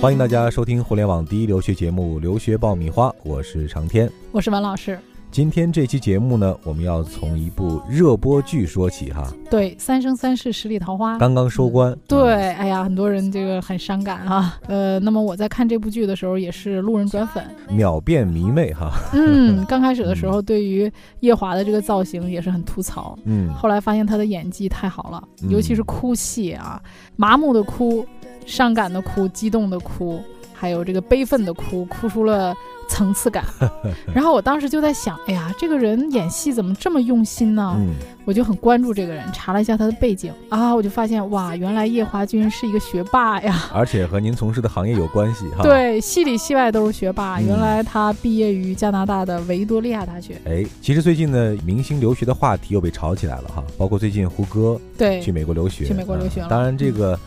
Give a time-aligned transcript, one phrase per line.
[0.00, 4.98] 欢迎大家收听互联网第一留学节目《留学爆米花》，我是长天，我是王老师。
[5.30, 9.32] 今天这期节目呢，我们要从一部热播剧说起哈。
[9.48, 11.96] 对，《三生三世十里桃花》刚刚收官。
[12.08, 14.58] 对，哎呀，很多人这个很伤感啊。
[14.66, 18.90] 呃，那么我在看这部剧的时候，也是路人转粉，秒变迷妹哈。
[19.12, 20.90] 嗯， 刚开始的时候，对于
[21.20, 23.16] 夜华的这个造型也是很吐槽。
[23.24, 26.82] 嗯，后来发现他的演技太好了，尤其是哭戏啊，
[27.14, 28.04] 麻木的哭，
[28.46, 30.20] 伤感的哭，激动的哭，
[30.52, 32.52] 还有这个悲愤的哭，哭出了。
[32.90, 33.44] 层次感，
[34.12, 37.76] 然后我当时就在想，哎呀，这个人演戏怎么这么用心呢？
[37.78, 37.94] 嗯，
[38.24, 45.62] 我就很关注这个人，查了一下他的背景啊，我就发现哇， 原来叶华君是一个学霸呀，而且和您从事的行业有关系哈。
[45.62, 47.40] 对，戏里戏外都是学霸。
[47.40, 50.36] 原来他毕业于加拿大的维多利亚大学。
[50.44, 56.48] 哎，其实最近呢，明星留学的话题又被炒起来了哈，包括最近胡歌对去美国留学，去美国留学了。
[56.48, 57.18] 当然，这个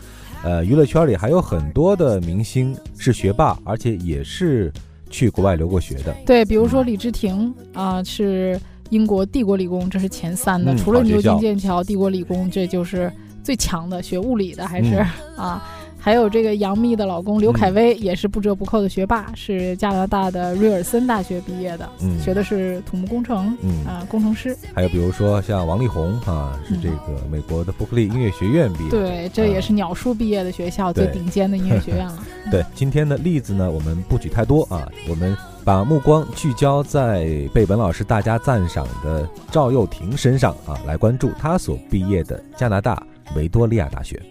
[0.42, 4.70] 呃，娱乐圈里还有很多的明星是学霸，而且也是。
[5.14, 13.08] 去国外留过学的，对，比如说李治廷啊，是英国帝国理工，这是前三的，除了牛津、剑桥、帝国理工，这就是
[13.40, 14.96] 最强的，学物理的还是
[15.36, 15.62] 啊。
[16.04, 24.54] 还有这个杨幂的老公刘恺威也是不折不扣的学霸，是加拿大的瑞尔森大学毕业的，嗯学的是土木工程，啊，工程师。
[24.74, 32.18] 还有比如说像王力宏啊，是这个美国的伯克利音乐学院毕业，对，这也是鸟叔毕业的学校，最顶尖的音乐学院了。
[32.52, 43.02] 对，今天的例子呢，我们不举太多啊，我们把目光聚焦在被文老师大家赞赏的赵又廷身上啊，来关注他所毕业的加拿大
[43.34, 44.22] 维多利亚大学。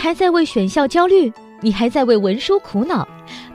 [0.00, 1.30] 还在为选校焦虑？
[1.60, 3.06] 你还在为文书苦恼？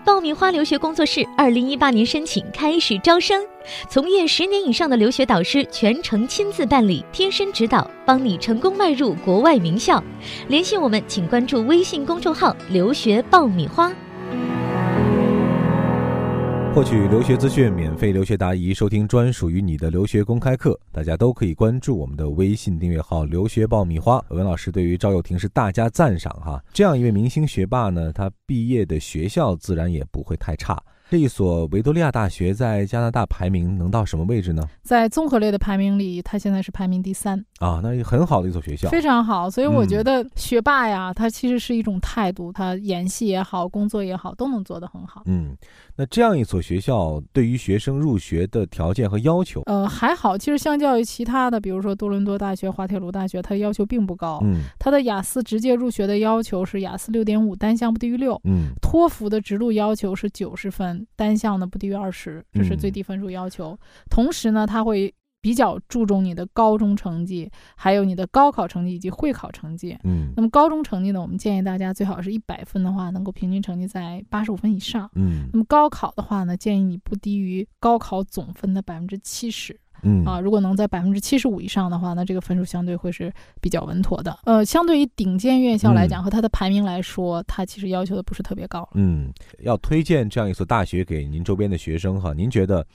[0.05, 3.43] 爆米花留学工作室二零一八年申请开始招生，
[3.89, 10.03] 从业十年以上的留学导师全程亲自办理，贴身指导，帮你成功迈入国外名校。
[10.47, 13.91] 联系我们，请关注微信公众号“留学爆米花”。
[16.75, 24.21] 获取留学资讯，免费留学答疑，收听专属于你的留学公开课，大家都可以关注我们的微信订阅号“留学爆米花”。
[24.27, 30.77] 文老师对于赵又廷是大加赞赏哈，这样一位明星学霸呢，他毕业的学校自然也不会太差。
[31.09, 34.63] 这一所维多利亚大学在加拿大排名能到什么位置呢？
[34.81, 39.49] 在综合类的排名里，它现在是排名第三啊，那很好的一所学校，非常好。
[39.49, 45.21] 所以我觉得学霸呀，他其实是一种态度，他演戏也好，工作也好，都能做得很好。
[45.25, 45.55] 嗯，
[45.95, 50.35] 那这样一所学校对于学生入学的条件和要求，呃，还好。
[50.35, 54.39] 其实相较于其他的，比如说多伦多大学、滑铁卢大学，它的要求并不高。
[54.43, 58.41] 嗯，它的雅思直接入学的要求是雅思六点五，单项不低于六。
[58.43, 60.94] 嗯，托福的直录要求是九十分。
[61.15, 63.77] 单项呢不低于二十，这是最低分数要求。
[64.09, 69.95] 同时呢，他会比较注重你的高中成绩，还有你的高考成绩以及会考成绩。
[70.03, 75.09] 嗯，那么高中成绩呢，我们建议大家最好是一百分的话，能够平均成绩在八十五分以上。
[75.13, 79.79] 嗯，那么高考的话呢，建议你不低于高考总分的百分之七十。
[80.05, 84.37] 嗯啊，如果能在百分之七十五以上的话，那这个分数相对会是比较稳妥的。
[84.45, 88.87] 呃，相对于顶尖院校来讲，和它的排名来说，它其实要求的不是特别高。
[88.93, 92.85] 嗯，要推荐这样一所大学给您周边的学生哈，您觉得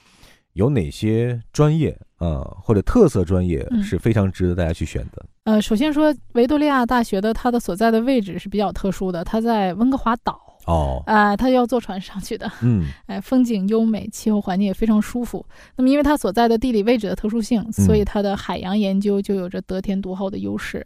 [0.53, 5.25] 有哪些专业啊或者特色专业是非常值得大家去选的？
[5.43, 10.39] 呃，首先说维多利亚大学的它的所在的位置是比较特殊的，它在温哥华岛。
[10.71, 15.45] 哦，啊，他要坐船上去的，嗯， 哎，风景优美，气候环境也非常舒服。
[15.75, 20.85] 那么，因为它所在的地理位置的特殊性，所以它的海洋研究就有着得天独厚的优势。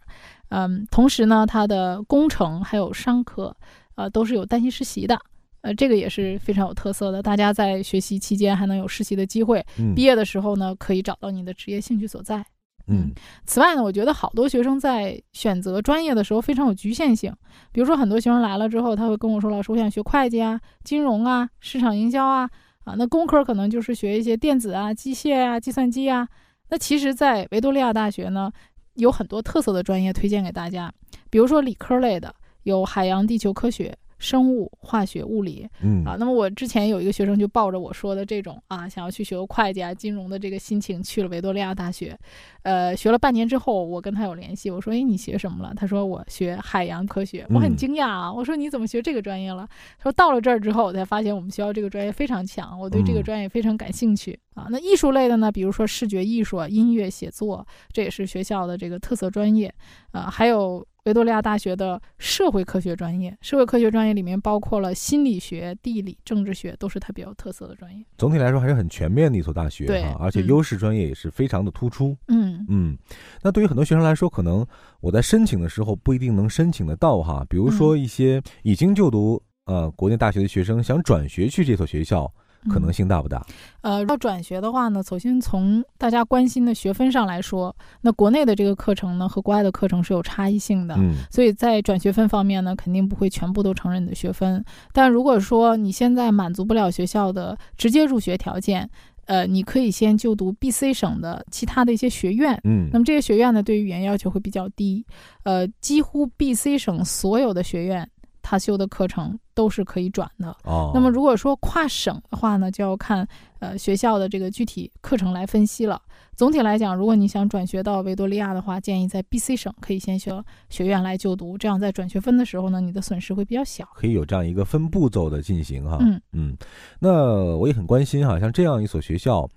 [0.50, 3.56] 嗯，同时呢，它的工程还有商科，
[3.96, 5.20] 呃，都是有单薪实习的，
[5.62, 7.22] 呃，这个也是非常有特色的。
[7.22, 9.64] 大家在学习期间还能有实习的机会，
[9.96, 12.46] 毕业的时候呢，可以找到你的职业兴趣所在。
[12.88, 13.12] 嗯，
[13.46, 17.34] 此外呢，我觉得好多学生在选择专业的时候非常有局限性。
[17.72, 22.50] 比如说，很多学生来了之后，他会跟我说：“老师，我想学会计啊、金融啊、市场营销啊，
[22.84, 26.28] 啊，那工科可能就是学一些电子啊、机械啊、计算机啊。”
[26.70, 28.52] 那其实，在维多利亚大学呢，
[28.96, 30.92] 有很多特色的专业推荐给大家，
[31.30, 32.34] 比如说理科类的，
[32.64, 33.96] 有海洋地球科学。
[34.18, 42.18] 生物、化学、物理，嗯啊，那么我之前有一个学生就抱着我说的这种啊，想要去学会计啊、金融的这个心情去了维多利亚大学，
[42.64, 45.74] 呃，学了半年之后，我跟他有联系，我说，哎，你学什么了？
[45.76, 49.68] 他说我学海洋科学，我很惊讶啊，我说你怎么学这个专业了？
[49.98, 54.68] 他说到了这儿之后，我才发现我们学校这个专业非常强，我对这个专业非常感兴趣啊。
[54.70, 59.74] 那艺术类的呢，比如说视觉艺术、音乐、写作，这也是学校的这个特色专业
[60.12, 60.86] 啊，还有。
[61.06, 63.36] 维多利亚大学的社会科学专业。
[63.40, 68.04] 社会科学专业里面包括了心理学、地理、政治学，都是它比较特色的专业。
[68.18, 72.18] 总体来说还是很全面的一所大学，对，而且优势专业也是非常的突出。
[72.28, 72.98] 嗯嗯，
[73.44, 74.66] 那对于很多学生来说，可能
[75.00, 77.46] 我在申请的时候不一定能申请得到哈。
[77.48, 82.32] 比如说一些已经就读呃国内大学的学生，想转学去这所学校。
[82.70, 83.46] 可能性大不大？
[83.82, 94.64] 呃，要转学的话呢，首先从大家关心的学分上来说，那国内的这个课程呢和国外的课程是有差异性的，嗯，所以在转学分方面呢，肯定不会全部都承认你的学分。
[94.92, 98.90] 但如果说你现在满足不了学校的直接入学条件，
[99.26, 105.04] 呃，你可以先就读 B、C 省的其他的一些学院，嗯，那么这些学院呢，对于语言要求会比较低，
[105.44, 108.08] 呃，几乎 B、C 省所有的学院。
[108.48, 110.92] 他修的课程都是可以转的哦。
[110.94, 113.28] 那么如果说跨省的话呢，就要看
[113.58, 116.00] 呃学校的这个具体课程来分析了。
[116.36, 120.32] 总体来讲，如果你想转学到维多利亚的话，建议在 B、C 省可以先学
[120.70, 123.88] 学院来就读，这样在转学分的时候呢，你的损失会比较小。
[123.96, 125.98] 可以有这样一个分步骤的进行哈。
[126.02, 126.58] 嗯嗯。
[127.00, 129.50] 那我也很关心哈，像这样一所学校，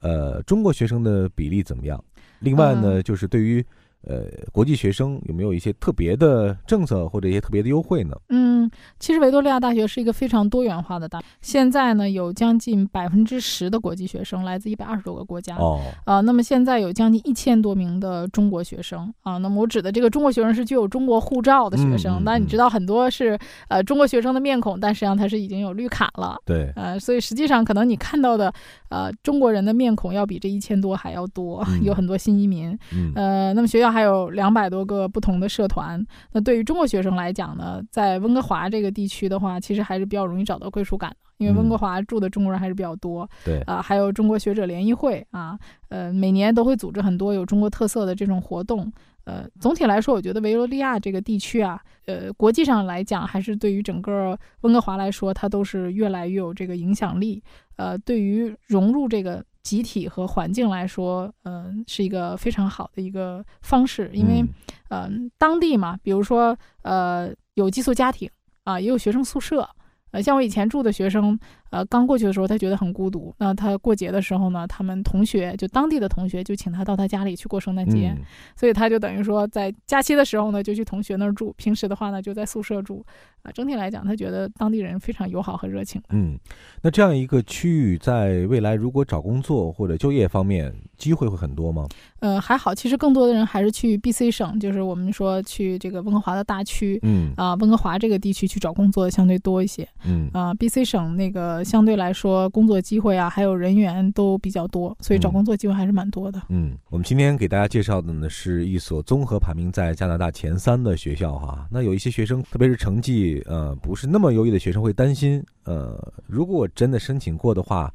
[0.00, 2.04] 呃，中国学生的比例怎么样？
[2.40, 3.64] 另外呢，就是对于。
[4.06, 4.22] 呃，
[4.52, 8.16] 国际学生有没有一些特别的政策或者一些特别的优惠呢？
[8.28, 8.70] 嗯，
[9.00, 15.56] 其实维多利亚大学是一个非常多元化的大学，现在呢有将近百分之十的国际学生来自一百二十多个国家。
[15.56, 19.38] 哦，啊，那么现在有将近一千多名的中国学生啊。
[19.38, 23.36] 那么我指的这个中国学生是具有中国护照的学生，那你知道很多是
[23.66, 26.36] 呃中国学生的面孔，但实际上他是已经有绿卡了。
[26.44, 28.54] 对，呃，所以实际上可能你看到的
[28.88, 32.70] 呃中国人的面孔要比这一千多还要多， 有很多新移民。
[32.94, 33.95] 嗯，呃，那么学校。
[33.96, 36.06] 还有两百多个不同的社团。
[36.32, 43.26] 那对于中国学生来讲呢，在温哥华这个地区的话，其实还是比较容易找到归属感的，因为温哥华住的中国人还是比较多。
[43.42, 45.58] 对啊，还有中国学者联谊会啊，
[45.88, 48.92] 呃，每年都会组织很多有中国特色的这种活动。
[49.24, 57.42] 呃，总体来说，我觉得维罗利亚这个地区啊，呃，国际上来讲，还是对于整个温哥华来说，它都是越来越有这个影响力。
[57.76, 59.42] 呃，对于融入这个。
[59.66, 64.44] 集体和环境来说，嗯，是一个非常好的一个方式，因为，
[64.90, 68.30] 嗯，当地嘛，比如说，呃，有寄宿家庭
[68.62, 69.68] 啊，也有学生宿舍。
[70.12, 71.36] 呃，像我以前住的学生，
[71.76, 73.34] 呃，刚过去的时候，他觉得很孤独。
[73.38, 78.14] 那他过节的时候呢，他们同学就当地的同学就请他到他家里去过圣诞节，
[78.56, 83.04] 所以他就等于说在假期的时候呢，就去同学那儿住，平时的话呢，就在宿舍住。
[83.42, 86.02] 啊，整体来讲，他觉得当地人非常友好和热情。
[86.08, 86.36] 嗯，
[86.82, 91.86] 那这样一个区域，在未来如果找工作或者就业方面，机会会很多吗？
[92.18, 106.40] 呃，还好，其实更多的人还是去 B、C 省，就是我们说去这个温哥华的大区，嗯啊，温哥华这个地区去找工作的相对多一些，嗯啊，B、C 省那个相对来说工作机会啊，还有人员都比较多，所以找工作机会还是蛮多的。
[106.48, 111.66] 嗯，我们今天给大家介绍的呢是一所综合排名在加拿大前三的学校哈。
[111.70, 117.92] 那有一些学生，特别是成绩呃不是那么优异的学生会担心，呃，如果我真的申请过的话。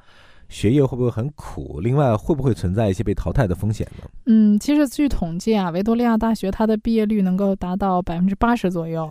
[0.51, 1.79] 学业会不会很苦？
[1.79, 4.03] 另外，会不会存在一些被淘汰的风险呢？
[4.25, 9.09] 嗯，其实据统计啊，维多利亚大学它的毕业率能够达到百分之八十左右。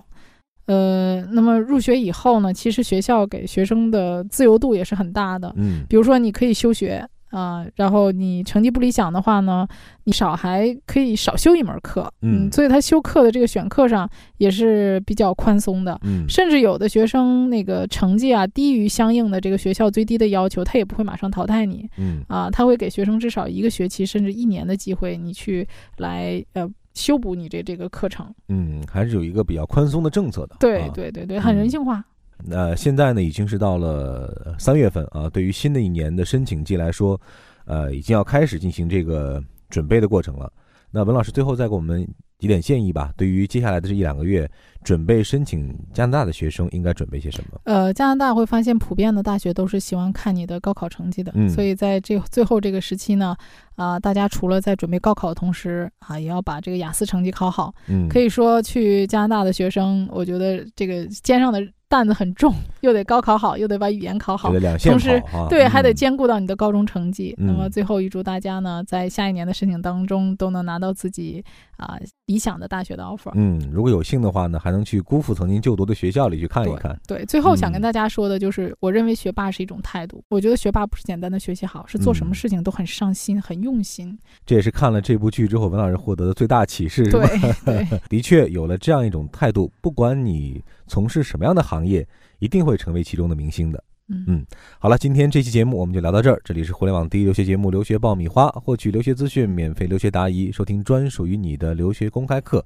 [0.70, 5.52] 呃，那么入学以后呢，其实学校给学生的自由度也是很大的。
[5.56, 7.04] 嗯，比如说你可以休学。
[7.30, 9.64] 啊，然后你成绩不理想的话呢，
[10.02, 25.64] 你少还可以少修一门课，嗯，所以他修课的这个选课上也是比较宽松的，嗯，甚至有的学生那个成绩啊低于相应的这个学校最低的要求，他也不会马上淘汰你，嗯，啊，他会给学生至少一个学期甚至一年的机会，你去
[25.98, 26.68] 来呃
[27.00, 32.04] 修补你这这个课程，嗯，还是有一个比较宽松的政策的，对对对对，很人性化。
[32.44, 35.28] 那现在呢，已经是到了三月份啊。
[35.28, 37.18] 对于新的一年的申请季来说，
[37.64, 40.52] 呃，已经要开始进行这个准备的过程了。
[40.90, 42.06] 那文老师最后再给我们
[42.38, 43.12] 几点建议吧。
[43.16, 44.50] 对于接下来的这一两个月，
[44.82, 47.60] 准备申请加拿大的学生应该准备些什么？
[47.64, 51.30] 呃，加拿大会发现，普遍的大学都是喜欢看你的高考成绩的。
[51.34, 53.36] 嗯，所以在这最后这个时期呢，
[53.76, 57.74] 啊，大家除了在准备高考的同时啊，也要把这个雅思成绩考好。
[57.88, 61.60] 嗯，可以说去加拿大的学生，我觉得这个肩上的。
[61.90, 67.34] 担子很重，又得高考好，又得把语言考好，同时对还得兼顾到你的高中成绩。
[67.36, 71.44] 那么最后预祝大家呢，在下一年的申请当中都能拿到自己
[71.80, 73.32] 啊理想的大学的 offer。
[73.34, 76.98] 嗯，如果有幸的话呢，还能去辜负曾经就读的学校里去看一看。
[77.06, 80.22] 对，最后想跟大家说的就是，我认为学霸是一种态度。
[80.28, 84.18] 我觉得学霸不是简单的学习好，是做什么事情都很上心、很用心。
[84.46, 87.10] 这也是看了这部剧之后，文老师获得的最大启示。
[87.10, 87.26] 对
[87.64, 92.06] 对， 的确有了这样一种态度，不管你从事什么样的行业。
[92.40, 93.84] 一定会成为其中的明星的。
[94.26, 94.44] 嗯，
[94.80, 96.40] 好了，今天这期节目我们就聊到这儿。
[96.44, 102.64] 这里是互联网第一留学节目《留学爆米花》，获取留学资讯，免费留学答疑，收听专属于你的留学公开课。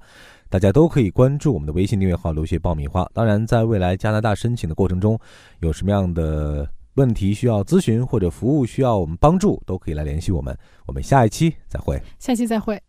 [0.49, 3.07] 大家都可以关注我们的微信订阅号“留学爆米花”。
[3.13, 5.19] 当然，在未来加拿大申请的过程中，
[5.61, 10.57] 有什么样的问题需要咨询或者服务需要我们帮助，都可以来联系我们。
[10.87, 12.01] 我们下一期再会。
[12.19, 12.81] 下期再会。